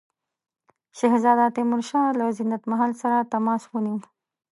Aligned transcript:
شهزاده 0.97 1.45
تیمورشاه 1.55 2.07
له 2.19 2.25
زینت 2.37 2.63
محل 2.71 2.91
سره 3.01 3.29
تماس 3.33 3.63
ونیو. 3.67 3.97